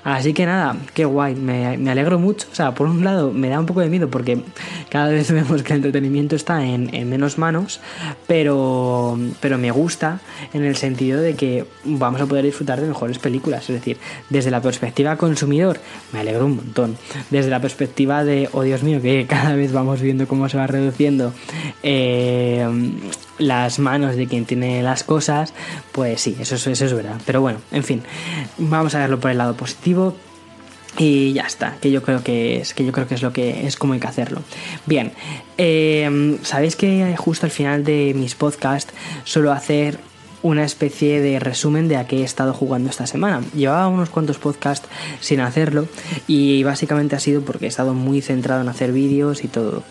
[0.03, 2.47] Así que nada, qué guay, me, alegro mucho.
[2.51, 4.41] O sea, por un lado me da un poco de miedo porque
[4.89, 7.81] cada vez vemos que el entretenimiento está en, en menos manos,
[8.25, 10.19] pero, pero me gusta
[10.51, 13.69] en el sentido de que vamos a poder disfrutar de mejores películas.
[13.69, 13.99] Es decir,
[14.31, 15.79] desde la perspectiva consumidor,
[16.13, 16.97] me alegro un montón.
[17.29, 20.65] Desde la perspectiva de, oh Dios mío, que cada vez vamos viendo cómo se va
[20.65, 21.31] reduciendo.
[21.83, 22.60] Eh,
[23.37, 25.53] las manos de quien tiene las cosas,
[25.91, 27.19] pues sí, eso, eso es verdad.
[27.25, 28.03] Pero bueno, en fin,
[28.57, 30.15] vamos a verlo por el lado positivo.
[30.97, 33.65] Y ya está, que yo creo que es, que yo creo que es lo que
[33.65, 34.41] es como hay que hacerlo.
[34.85, 35.13] Bien,
[35.57, 38.93] eh, sabéis que justo al final de mis podcasts
[39.23, 39.99] suelo hacer
[40.43, 43.41] una especie de resumen de a qué he estado jugando esta semana.
[43.53, 44.87] Llevaba unos cuantos podcasts
[45.19, 45.87] sin hacerlo
[46.27, 49.83] y básicamente ha sido porque he estado muy centrado en hacer vídeos y todo.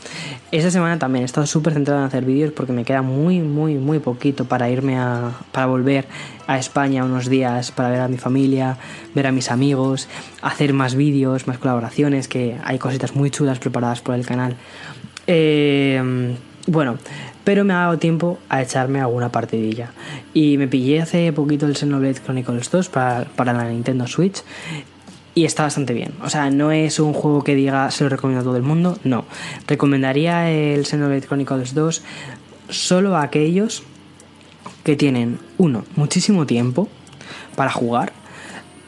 [0.51, 3.77] Esta semana también he estado súper centrado en hacer vídeos porque me queda muy, muy,
[3.77, 5.33] muy poquito para irme a.
[5.53, 6.07] para volver
[6.47, 8.77] a España unos días para ver a mi familia,
[9.15, 10.09] ver a mis amigos,
[10.43, 14.57] hacer más vídeos, más colaboraciones, que hay cositas muy chulas preparadas por el canal.
[15.29, 16.35] Eh,
[16.67, 16.99] bueno,
[17.45, 19.93] pero me ha dado tiempo a echarme alguna partidilla.
[20.35, 24.43] Y me pillé hace poquito el Xenoblade Chronicles 2 para, para la Nintendo Switch
[25.35, 26.13] y está bastante bien.
[26.23, 28.99] O sea, no es un juego que diga se lo recomiendo a todo el mundo,
[29.05, 29.25] no.
[29.67, 32.03] Recomendaría el Xenoblade Chronicles 2
[32.69, 33.83] solo a aquellos
[34.85, 36.89] que tienen, uno, muchísimo tiempo
[37.57, 38.13] para jugar,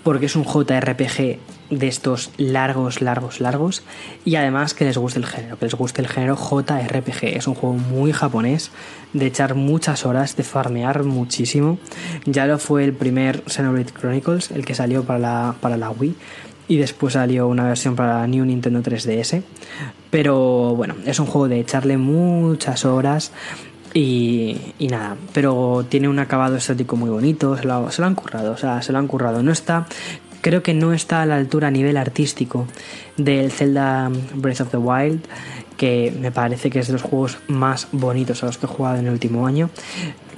[0.02, 1.38] porque es un JRPG
[1.72, 3.82] de estos largos, largos, largos.
[4.24, 7.36] Y además que les guste el género, que les guste el género JRPG.
[7.36, 8.70] Es un juego muy japonés,
[9.12, 11.78] de echar muchas horas, de farmear muchísimo.
[12.26, 16.14] Ya lo fue el primer Xenoblade Chronicles, el que salió para la, para la Wii.
[16.68, 19.42] y después salió una versión para New Nintendo 3DS.
[20.10, 23.32] Pero bueno, es un juego de echarle muchas horas
[23.94, 28.52] y, nada, pero tiene un acabado estético muy bonito, se lo, se lo han currado,
[28.52, 29.42] o sea, se lo han currado.
[29.42, 29.86] No está
[30.42, 32.66] creo que no está a la altura a nivel artístico
[33.16, 35.22] del Zelda Breath of the Wild,
[35.78, 38.98] que me parece que es de los juegos más bonitos a los que he jugado
[38.98, 39.70] en el último año.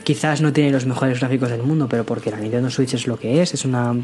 [0.05, 3.19] Quizás no tiene los mejores gráficos del mundo, pero porque la Nintendo Switch es lo
[3.19, 3.95] que es, es una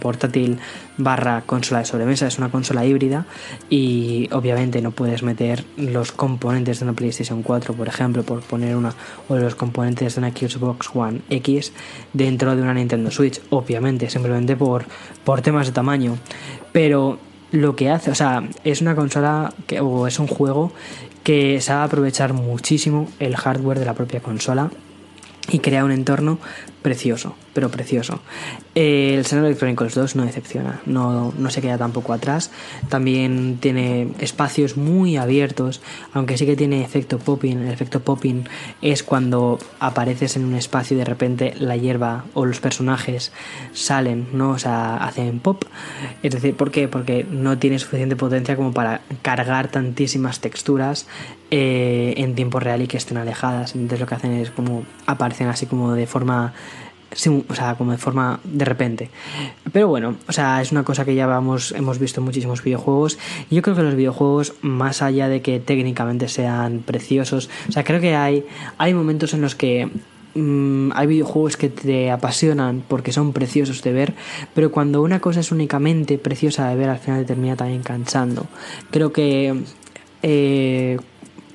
[0.00, 0.58] portátil
[0.96, 3.26] barra consola de sobremesa, es una consola híbrida
[3.70, 8.76] y obviamente no puedes meter los componentes de una PlayStation 4, por ejemplo, por poner
[8.76, 8.94] una,
[9.28, 11.72] o los componentes de una Xbox One X
[12.12, 14.84] dentro de una Nintendo Switch, obviamente, simplemente por,
[15.24, 16.18] por temas de tamaño.
[16.72, 17.18] Pero
[17.50, 20.72] lo que hace, o sea, es una consola que, o es un juego
[21.22, 24.70] que sabe aprovechar muchísimo el hardware de la propia consola
[25.48, 26.38] y crea un entorno
[26.82, 28.20] precioso, pero precioso.
[28.74, 32.50] El Xenoblade Chronicles 2 no decepciona, no, no se queda tampoco atrás.
[32.88, 35.80] También tiene espacios muy abiertos,
[36.12, 37.58] aunque sí que tiene efecto popping.
[37.58, 38.44] El efecto popping
[38.82, 43.32] es cuando apareces en un espacio y de repente la hierba o los personajes
[43.72, 44.50] salen, ¿no?
[44.50, 45.64] O sea, hacen pop.
[46.22, 46.88] Es decir, ¿por qué?
[46.88, 51.06] Porque no tiene suficiente potencia como para cargar tantísimas texturas
[51.50, 53.76] eh, en tiempo real y que estén alejadas.
[53.76, 56.52] Entonces lo que hacen es como aparecen así como de forma
[57.48, 59.10] o sea, como de forma de repente.
[59.72, 63.18] Pero bueno, o sea, es una cosa que ya vamos, hemos visto en muchísimos videojuegos.
[63.50, 68.00] Yo creo que los videojuegos, más allá de que técnicamente sean preciosos, o sea, creo
[68.00, 68.44] que hay,
[68.78, 69.88] hay momentos en los que
[70.34, 74.14] mm, hay videojuegos que te apasionan porque son preciosos de ver,
[74.54, 78.46] pero cuando una cosa es únicamente preciosa de ver, al final te termina también cansando.
[78.90, 79.62] Creo que
[80.22, 80.98] eh,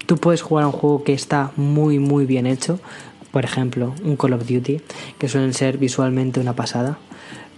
[0.06, 2.80] tú puedes jugar a un juego que está muy, muy bien hecho,
[3.32, 4.82] por ejemplo, un Call of Duty,
[5.18, 6.98] que suelen ser visualmente una pasada,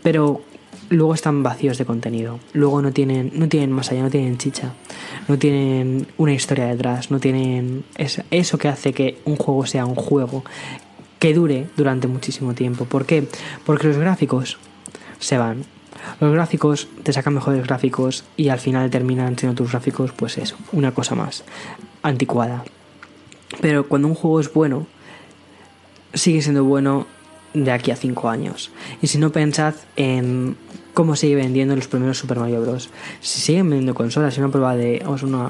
[0.03, 0.41] pero
[0.89, 2.39] luego están vacíos de contenido.
[2.53, 4.73] Luego no tienen, no tienen más allá, no tienen chicha,
[5.27, 9.95] no tienen una historia detrás, no tienen eso que hace que un juego sea un
[9.95, 10.43] juego
[11.19, 12.85] que dure durante muchísimo tiempo.
[12.85, 13.27] ¿Por qué?
[13.65, 14.57] Porque los gráficos
[15.19, 15.63] se van.
[16.19, 20.57] Los gráficos te sacan mejores gráficos y al final terminan siendo tus gráficos, pues eso,
[20.71, 21.43] una cosa más
[22.01, 22.63] anticuada.
[23.61, 24.87] Pero cuando un juego es bueno,
[26.13, 27.07] sigue siendo bueno
[27.53, 28.71] de aquí a 5 años.
[29.01, 30.55] Y si no pensad en
[30.93, 32.89] cómo sigue vendiendo los primeros Super Mario Bros.
[33.21, 35.03] Si siguen vendiendo consolas, y una prueba de.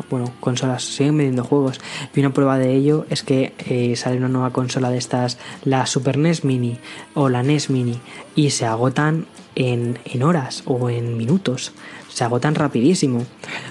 [0.10, 1.80] Bueno, consolas, siguen vendiendo juegos.
[2.16, 5.86] Y una prueba de ello es que eh, sale una nueva consola de estas, la
[5.86, 6.78] Super NES Mini
[7.14, 8.00] o la NES Mini,
[8.36, 11.74] y se agotan en, en horas o en minutos.
[12.10, 13.26] Se agotan rapidísimo.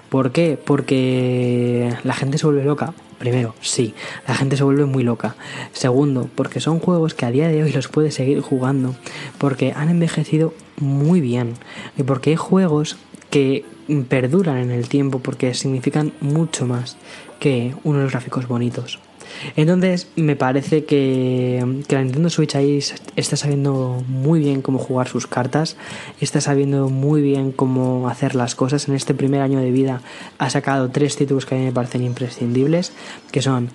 [0.09, 0.59] ¿Por qué?
[0.63, 3.93] Porque la gente se vuelve loca Primero, sí,
[4.27, 5.37] la gente se vuelve muy loca.
[5.75, 8.97] Segundo, porque son juegos que a día de hoy los puedes seguir jugando,
[9.37, 11.53] porque han envejecido muy bien
[11.99, 12.97] y porque hay juegos
[13.29, 13.67] que
[14.09, 16.97] perduran en el tiempo porque significan mucho más
[17.41, 18.99] que unos gráficos bonitos.
[19.57, 22.81] Entonces me parece que, la Nintendo Switch ahí
[23.17, 25.77] está sabiendo muy bien cómo jugar sus cartas,
[26.21, 28.89] está sabiendo muy bien cómo hacer las cosas.
[28.89, 30.03] En este primer año de vida
[30.39, 32.93] ha sacado tres títulos que a mí me parecen imprescindibles,
[33.33, 33.71] que son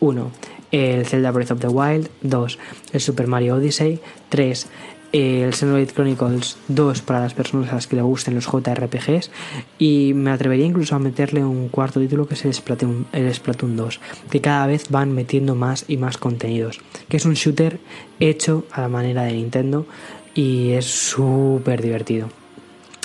[0.00, 0.30] uno,
[0.72, 2.58] el Zelda Breath of the Wild, 2.
[2.92, 4.66] El Super Mario Odyssey, 3
[5.12, 9.30] el Xenoblade Chronicles 2 para las personas a las que le gusten los JRPGs
[9.78, 13.76] y me atrevería incluso a meterle un cuarto título que es el Splatoon, el Splatoon
[13.76, 17.80] 2 que cada vez van metiendo más y más contenidos que es un shooter
[18.20, 19.86] hecho a la manera de Nintendo
[20.34, 22.28] y es súper divertido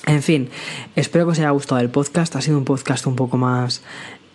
[0.07, 0.49] en fin,
[0.95, 2.35] espero que os haya gustado el podcast.
[2.35, 3.81] Ha sido un podcast un poco más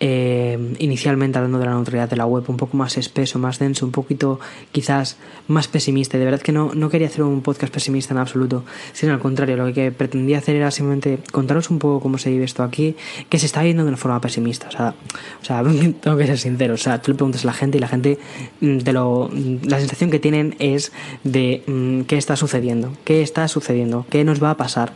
[0.03, 3.85] eh, inicialmente hablando de la neutralidad de la web, un poco más espeso, más denso,
[3.85, 4.39] un poquito
[4.71, 6.17] quizás más pesimista.
[6.17, 9.57] De verdad que no, no quería hacer un podcast pesimista en absoluto, sino al contrario,
[9.57, 12.95] lo que pretendía hacer era simplemente contaros un poco cómo se vive esto aquí,
[13.29, 14.69] que se está viendo de una forma pesimista.
[14.69, 14.95] O sea,
[15.39, 15.63] o sea
[16.01, 18.17] tengo que ser sincero, o sea, tú le preguntas a la gente y la gente
[18.59, 19.29] mm, te lo,
[19.63, 20.91] la sensación que tienen es
[21.23, 24.93] de mm, qué está sucediendo, qué está sucediendo, qué nos va a pasar.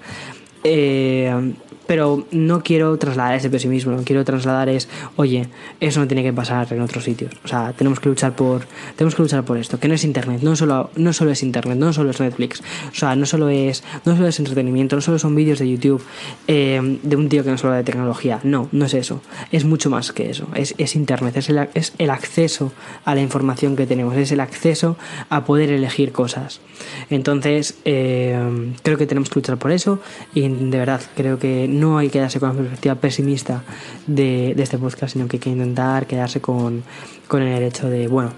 [0.63, 1.53] Eh,
[1.87, 5.47] pero no quiero trasladar ese pesimismo, lo que quiero trasladar es, oye,
[5.79, 7.33] eso no tiene que pasar en otros sitios.
[7.43, 10.41] O sea, tenemos que luchar por, tenemos que luchar por esto, que no es internet,
[10.41, 13.83] no solo, no solo es internet, no solo es Netflix, o sea, no solo es,
[14.05, 16.03] no solo es entretenimiento, no solo son vídeos de YouTube
[16.47, 18.39] eh, de un tío que nos habla de tecnología.
[18.43, 19.21] No, no es eso.
[19.51, 20.47] Es mucho más que eso.
[20.55, 22.71] Es, es internet, es el, es el acceso
[23.03, 24.97] a la información que tenemos, es el acceso
[25.29, 26.61] a poder elegir cosas.
[27.09, 28.37] Entonces, eh,
[28.83, 29.99] creo que tenemos que luchar por eso
[30.33, 33.63] y de verdad creo que no hay que quedarse con la perspectiva pesimista
[34.07, 36.83] de, este podcast, sino que hay que intentar quedarse con,
[37.27, 38.31] con el hecho de, bueno,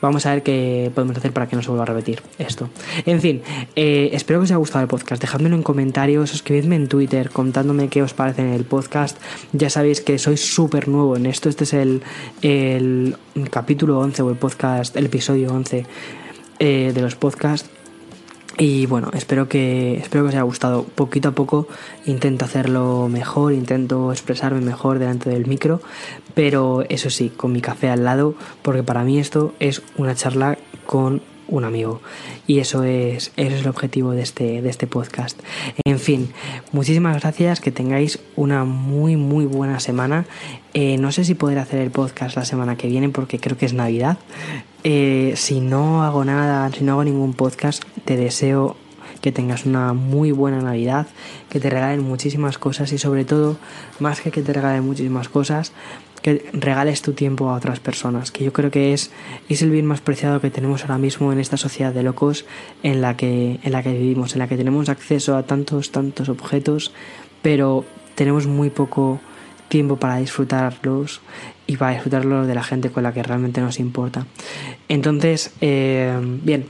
[0.00, 2.70] vamos a ver qué podemos hacer para que no se vuelva a repetir esto.
[3.04, 3.42] En fin,
[3.74, 5.20] eh, espero que os haya gustado el podcast.
[5.20, 9.18] Dejadmelo en comentarios, escribidme en Twitter contándome qué os parece en el podcast.
[9.52, 11.48] Ya sabéis que soy súper nuevo en esto.
[11.48, 12.02] Este es el,
[12.42, 13.16] el
[13.50, 15.84] capítulo 11 o el podcast, el episodio 11
[16.58, 17.75] eh, de los podcasts.
[18.58, 20.84] Y bueno, espero que, espero que os haya gustado.
[20.84, 21.68] Poquito a poco
[22.06, 25.82] intento hacerlo mejor, intento expresarme mejor delante del micro,
[26.34, 30.56] pero eso sí, con mi café al lado, porque para mí esto es una charla
[30.86, 32.00] con un amigo.
[32.46, 35.38] Y eso es, eso es el objetivo de este, de este podcast.
[35.84, 36.32] En fin,
[36.72, 40.26] muchísimas gracias, que tengáis una muy, muy buena semana.
[40.74, 43.66] Eh, no sé si podré hacer el podcast la semana que viene porque creo que
[43.66, 44.18] es Navidad.
[44.84, 48.76] Eh, si no hago nada, si no hago ningún podcast, te deseo
[49.20, 51.08] que tengas una muy buena Navidad,
[51.48, 53.56] que te regalen muchísimas cosas y sobre todo,
[53.98, 55.72] más que que te regalen muchísimas cosas,
[56.26, 59.12] que regales tu tiempo a otras personas, que yo creo que es,
[59.48, 62.46] es el bien más preciado que tenemos ahora mismo en esta sociedad de locos
[62.82, 66.28] en la que, en la que vivimos, en la que tenemos acceso a tantos, tantos
[66.28, 66.92] objetos,
[67.42, 67.84] pero
[68.16, 69.20] tenemos muy poco
[69.68, 71.20] tiempo para disfrutarlos
[71.68, 74.26] y para disfrutarlos de la gente con la que realmente nos importa.
[74.88, 76.12] Entonces, eh,
[76.42, 76.66] bien,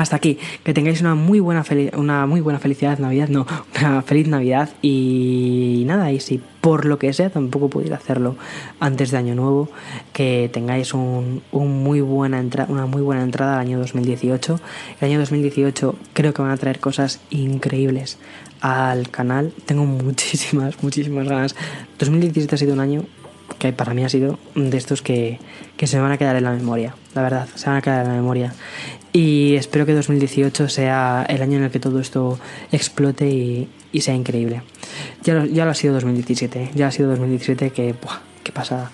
[0.00, 1.64] hasta aquí, que tengáis una muy buena
[1.96, 3.46] una muy buena felicidad Navidad, no,
[3.80, 8.36] una feliz Navidad y nada, y si por lo que sea tampoco pudiera hacerlo
[8.80, 9.68] antes de Año Nuevo,
[10.12, 14.60] que tengáis un, muy buena una muy buena entrada al año 2018.
[15.00, 18.18] El año 2018 creo que van a traer cosas increíbles
[18.60, 19.52] al canal.
[19.66, 21.56] Tengo muchísimas, muchísimas ganas.
[21.98, 23.04] 2017 ha sido un año
[23.58, 25.38] que para mí ha sido de estos que,
[25.76, 28.02] que se me van a quedar en la memoria, la verdad, se van a quedar
[28.04, 28.54] en la memoria.
[29.12, 32.38] Y espero que 2018 sea el año en el que todo esto
[32.70, 34.62] explote y, y sea increíble.
[35.24, 38.20] Ya lo, ya lo, ha sido 2017, ya ha sido 2017 que, ¡buah!
[38.44, 38.90] qué pasada.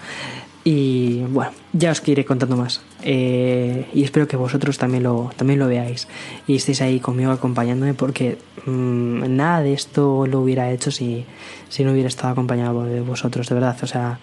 [0.69, 2.81] Y bueno, ya os iré contando más.
[3.05, 6.09] Eh, y espero que vosotros también lo, también lo veáis
[6.49, 11.25] y estéis ahí conmigo acompañándome porque mmm, nada de esto lo hubiera hecho si,
[11.69, 13.77] si no hubiera estado acompañado de vosotros, de verdad.
[13.81, 14.19] O sea,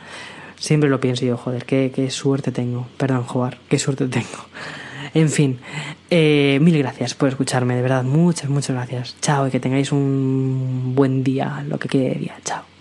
[0.59, 2.87] siempre lo pienso yo, joder, qué, qué suerte tengo.
[2.97, 4.27] Perdón, jugar, qué suerte tengo.
[5.15, 5.59] En fin,
[6.09, 9.15] eh, mil gracias por escucharme, de verdad, muchas, muchas gracias.
[9.21, 12.35] Chao y que tengáis un buen día, lo que quede de día.
[12.43, 12.72] Chao.